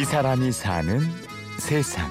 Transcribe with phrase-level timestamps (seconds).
[0.00, 0.98] 이 사람이 사는
[1.58, 2.10] 세상.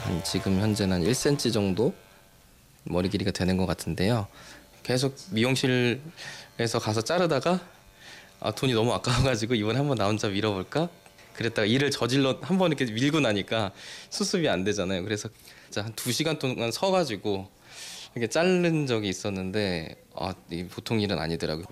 [0.00, 1.94] 한 지금 현재는 1cm 정도
[2.84, 4.26] 머리 길이가 되는 것 같은데요.
[4.82, 7.58] 계속 미용실에서 가서 자르다가
[8.38, 10.90] 아, 돈이 너무 아까워가지고 이번에 한번 나 혼자 밀어볼까?
[11.34, 13.72] 그랬다가 일을 저질러 한 번 이렇게 밀고 나니까
[14.10, 15.02] 수습이 안 되잖아요.
[15.04, 15.28] 그래서
[15.76, 17.48] 한 두 시간 동안 서가지고
[18.14, 21.66] 이렇게 자른 적이 있었는데 아, 이 보통 일은 아니더라고요.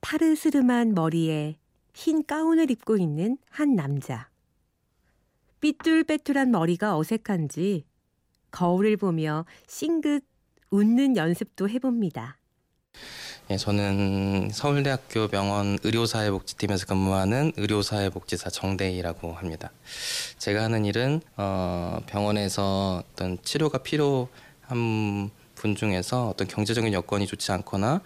[0.00, 1.56] 파르스름한 머리에
[1.94, 4.28] 흰 가운을 입고 있는 한 남자.
[5.60, 7.84] 삐뚤빼뚤한 머리가 어색한지
[8.52, 10.22] 거울을 보며 싱긋
[10.70, 12.38] 웃는 연습도 해봅니다.
[13.50, 19.70] 예, 저는 서울대학교 병원 의료사회복지팀에서 근무하는 의료사회복지사 정대희라고 합니다.
[20.36, 28.02] 제가 하는 일은 어, 병원에서 어떤 치료가 필요한 분 중에서 어떤 경제적인 여건이 좋지 않거나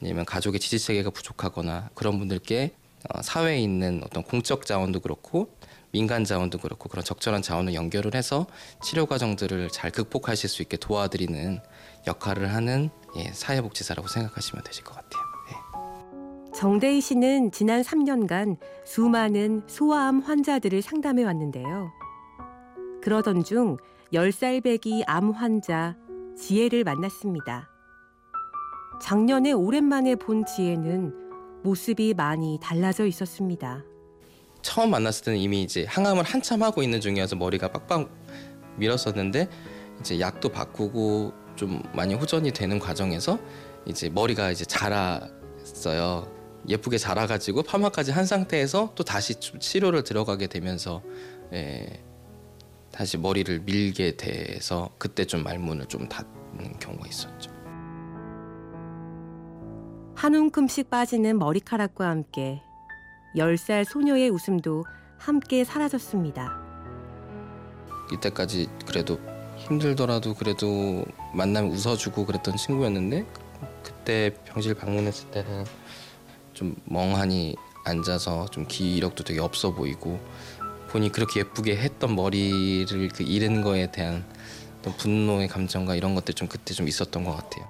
[0.00, 2.72] 아니면 가족의 지지 체계가 부족하거나 그런 분들께
[3.10, 5.50] 어, 사회에 있는 어떤 공적 자원도 그렇고
[5.92, 8.46] 민간 자원도 그렇고 그런 적절한 자원을 연결을 해서
[8.82, 11.60] 치료 과정들을 잘 극복하실 수 있게 도와드리는
[12.06, 15.22] 역할을 하는 예, 사회복지사라고 생각하시면 되실 것 같아요.
[15.50, 16.52] 예.
[16.54, 21.90] 정대희 씨는 지난 3년간 수많은 소아암 환자들을 상담해 왔는데요.
[23.02, 23.76] 그러던 중
[24.12, 25.96] 10살 배기 암 환자
[26.36, 27.68] 지혜를 만났습니다.
[29.00, 33.84] 작년에 오랜만에 본 지혜는 모습이 많이 달라져 있었습니다.
[34.66, 38.10] 처음 만났을 때는 이미 이제 항암을 한참 하고 있는 중이어서 머리가 빡빡
[38.78, 39.48] 밀었었는데
[40.00, 43.38] 이제 약도 바꾸고 좀 많이 호전이 되는 과정에서
[43.86, 46.26] 이제 머리가 이제 자랐어요.
[46.68, 51.00] 예쁘게 자라가지고 파마까지 한 상태에서 또 다시 치료를 들어가게 되면서
[51.52, 52.02] 예,
[52.90, 57.52] 다시 머리를 밀게 돼서 그때 좀 말문을 좀 닫는 경우가 있었죠.
[60.16, 62.62] 한 움큼씩 빠지는 머리카락과 함께
[63.36, 64.84] 10살 소녀의 웃음도
[65.18, 66.58] 함께 사라졌습니다.
[68.12, 69.18] 이때까지 그래도
[69.56, 71.04] 힘들더라도 그래도
[71.34, 73.26] 만나면 웃어주고 그랬던 친구였는데
[73.82, 75.64] 그때 병실 방문했을 때는
[76.52, 80.20] 좀 멍하니 앉아서 좀 기력도 되게 없어 보이고
[80.88, 84.24] 본이 그렇게 예쁘게 했던 머리를 그 잃은 거에 대한
[84.98, 87.66] 분노의 감정과 이런 것들 좀 그때 좀 있었던 것 같아요.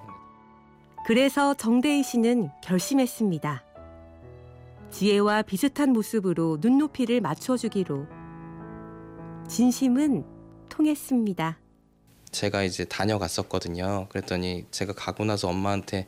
[1.07, 3.63] 그래서 정대희 씨는 결심했습니다.
[4.91, 8.07] 지혜와 비슷한 모습으로 눈높이를 맞춰주기로.
[9.47, 10.25] 진심은
[10.69, 11.59] 통했습니다.
[12.31, 14.07] 제가 이제 다녀갔었거든요.
[14.09, 16.07] 그랬더니 제가 가고 나서 엄마한테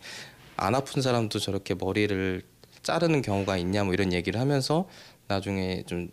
[0.57, 2.41] 안 아픈 사람도 저렇게 머리를
[2.84, 4.88] 자르는 경우가 있냐 뭐 이런 얘기를 하면서
[5.28, 6.09] 나중에 좀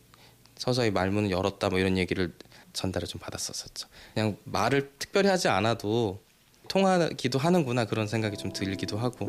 [0.57, 2.33] 서서히 말문을 열었다 뭐 이런 얘기를
[2.73, 3.89] 전달을 좀 받았었었죠.
[4.15, 6.21] 그냥 말을 특별히 하지 않아도
[6.69, 9.27] 통하기도 하는구나 그런 생각이 좀 들기도 하고.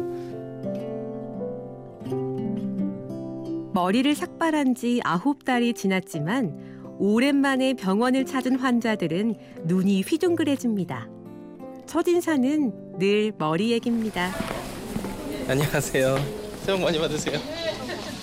[3.77, 11.07] 머리를 삭발한 지 아홉 달이 지났지만 오랜만에 병원을 찾은 환자들은 눈이 휘둥그레집니다.
[11.85, 14.31] 첫인사는 늘 머리 얘기입니다.
[15.47, 16.17] 안녕하세요.
[16.63, 17.39] 새해 복 많이 받으세요.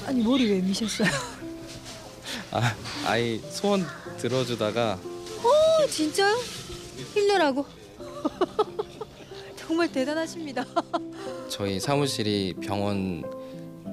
[0.09, 1.07] 아니 머리 왜 미셨어요?
[2.51, 2.75] 아,
[3.07, 3.85] 아이 소원
[4.19, 6.35] 들어주다가 어 진짜요?
[7.15, 7.65] 힘내라고.
[9.55, 10.65] 정말 대단하십니다.
[11.49, 13.44] 저희 사무실이 병원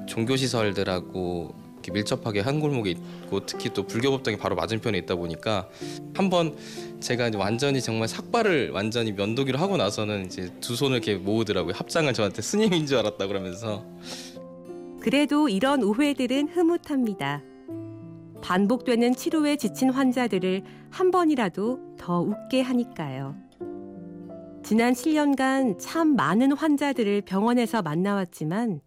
[0.08, 5.68] 종교 시설들하고 이렇게 밀접하게 한 골목에 있고 특히 또 불교법당이 바로 맞은편에 있다 보니까
[6.14, 6.56] 한번
[7.00, 11.74] 제가 이제 완전히 정말 삭발을 완전히 면도기로 하고 나서는 이제 두 손을 이렇게 모으더라고요.
[11.76, 13.84] 합장을 저한테 스님인 줄 알았다 그러면서
[15.00, 17.42] 그래도 이런 오해들은 흐뭇합니다.
[18.44, 23.36] 반복되는 치료에 지친 환자들을 한 번이라도 더 웃게 하니까요.
[24.64, 28.82] 지난 7년간 참 많은 환자들을 병원에서 만나왔지만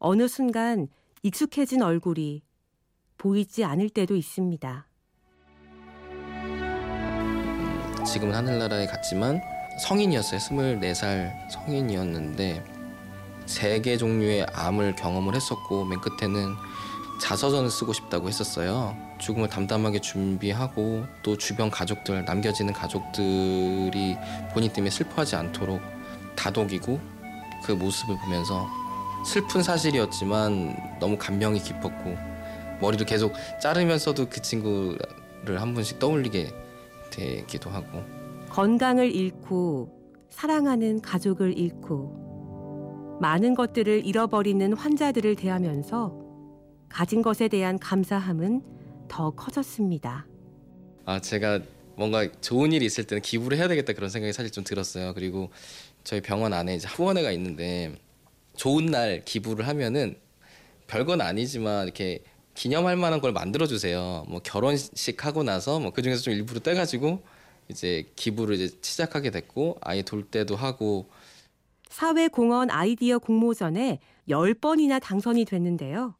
[0.00, 0.88] 어느 순간
[1.22, 2.42] 익숙해진 얼굴이
[3.18, 4.86] 보이지 않을 때도 있습니다.
[8.06, 9.40] 지금은 하늘나라에 갔지만
[9.82, 10.40] 성인이었어요.
[10.40, 12.64] 24살 성인이었는데
[13.46, 16.54] 세 개 종류의 암을 경험을 했었고 맨 끝에는
[17.20, 18.96] 자서전을 쓰고 싶다고 했었어요.
[19.18, 24.16] 죽음을 담담하게 준비하고 또 주변 가족들 남겨지는 가족들이
[24.54, 25.82] 본인 때문에 슬퍼하지 않도록
[26.36, 26.98] 다독이고
[27.64, 28.66] 그 모습을 보면서
[29.24, 32.16] 슬픈 사실이었지만 너무 감명이 깊었고
[32.80, 36.48] 머리를 계속 자르면서도 그 친구를 한 번씩 떠올리게
[37.10, 38.02] 되기도 하고
[38.48, 40.00] 건강을 잃고
[40.30, 46.18] 사랑하는 가족을 잃고 많은 것들을 잃어버리는 환자들을 대하면서
[46.88, 48.62] 가진 것에 대한 감사함은
[49.08, 50.26] 더 커졌습니다.
[51.04, 51.60] 아 제가
[51.96, 55.12] 뭔가 좋은 일이 있을 때는 기부를 해야 되겠다 그런 생각이 사실 좀 들었어요.
[55.12, 55.50] 그리고
[56.02, 57.94] 저희 병원 안에 이제 후원회가 있는데
[58.56, 60.16] 좋은 날 기부를 하면은
[60.86, 62.22] 별건 아니지만 이렇게
[62.54, 64.24] 기념할 만한 걸 만들어 주세요.
[64.28, 67.22] 뭐 결혼식 하고 나서 뭐 그 중에서 좀 일부러 떼 가지고
[67.68, 71.08] 이제 기부를 이제 시작하게 됐고 아이 돌 때도 하고
[71.88, 76.14] 사회공헌 아이디어 공모전에 10번이나 당선이 됐는데요.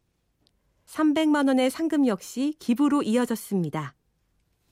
[0.86, 3.94] 300만 원의 상금 역시 기부로 이어졌습니다.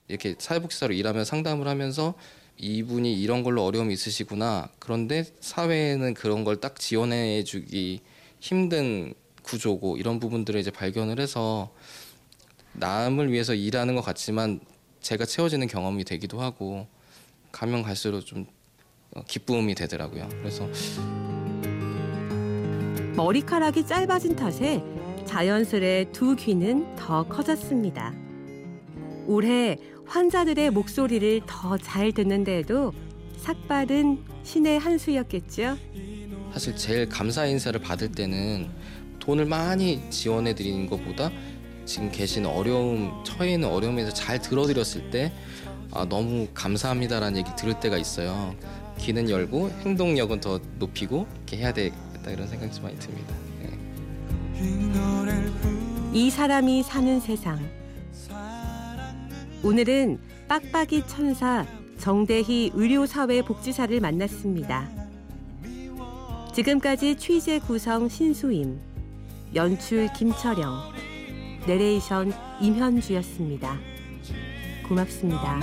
[0.07, 2.15] 이렇게 사회복지사로 일하면 상담을 하면서
[2.59, 4.69] 이분이 이런 걸로 어려움이 있으시구나.
[4.79, 8.01] 그런데 사회에는 그런 걸 딱 지원해 주기
[8.39, 9.13] 힘든
[9.43, 11.71] 구조고 이런 부분들을 이제 발견을 해서
[12.73, 14.59] 남을 위해서 일하는 것 같지만
[15.01, 16.85] 제가 채워지는 경험이 되기도 하고
[17.51, 18.45] 가면 갈수록 좀
[19.15, 20.27] 어, 기쁨이 되더라고요.
[20.29, 20.67] 그래서
[23.15, 24.83] 머리카락이 짧아진 탓에
[25.25, 28.13] 자연스레 두 귀는 더 커졌습니다.
[29.27, 29.77] 올해
[30.09, 32.93] 환자들의 목소리를 더 잘 듣는데도
[33.37, 35.77] 삭발은 신의 한 수였겠죠.
[36.51, 38.69] 사실 제일 감사 인사를 받을 때는
[39.19, 41.29] 돈을 많이 지원해 드리는 것보다
[41.85, 45.31] 지금 계신 어려움 처해 있는 어려움에서 잘 들어드렸을 때
[45.91, 48.55] 아, 너무 감사합니다라는 얘기 들을 때가 있어요.
[48.97, 53.33] 귀는 열고 행동력은 더 높이고 이렇게 해야 되겠다 이런 생각이 좀 많이 듭니다.
[53.61, 53.69] 네.
[56.13, 57.59] 이 사람이 사는 세상.
[59.61, 61.65] 오늘은 빡빡이 천사
[61.97, 64.89] 정대희 의료사회복지사를 만났습니다.
[66.53, 68.79] 지금까지 취재 구성 신수임,
[69.53, 70.79] 연출 김철영,
[71.67, 73.77] 내레이션 임현주였습니다.
[74.87, 75.59] 고맙습니다.